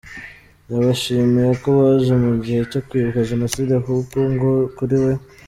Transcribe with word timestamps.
Yabashimiye 0.69 1.51
ko 1.61 1.69
baje 1.79 2.13
mu 2.25 2.33
gihe 2.43 2.61
cyo 2.71 2.79
kwibuka 2.87 3.27
Jenoside, 3.31 3.73
kuko 3.85 4.17
ngo 4.33 4.51
kuri 4.77 4.97
we. 5.03 5.11